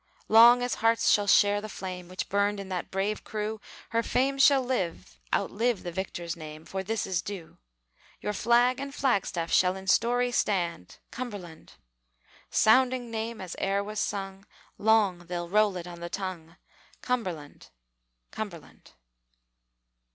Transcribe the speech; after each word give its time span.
Long 0.29 0.63
as 0.63 0.73
hearts 0.81 1.11
shall 1.11 1.27
share 1.27 1.61
the 1.61 1.69
flame 1.69 2.07
Which 2.09 2.27
burned 2.27 2.59
in 2.59 2.69
that 2.69 2.89
brave 2.89 3.23
crew, 3.23 3.61
Her 3.89 4.01
fame 4.01 4.39
shall 4.39 4.63
live 4.63 5.19
outlive 5.31 5.83
the 5.83 5.91
victor's 5.91 6.35
name; 6.35 6.65
For 6.65 6.81
this 6.81 7.05
is 7.05 7.21
due. 7.21 7.59
Your 8.19 8.33
flag 8.33 8.79
and 8.79 8.95
flag 8.95 9.27
staff 9.27 9.51
shall 9.51 9.75
in 9.75 9.85
story 9.85 10.31
stand 10.31 10.97
Cumberland! 11.11 11.73
Sounding 12.49 13.11
name 13.11 13.39
as 13.39 13.55
e'er 13.61 13.83
was 13.83 13.99
sung, 13.99 14.47
Long 14.79 15.27
they'll 15.27 15.47
roll 15.47 15.77
it 15.77 15.85
on 15.85 15.99
the 15.99 16.09
tongue 16.09 16.55
Cumberland! 17.03 17.69
Cumberland! 18.31 18.93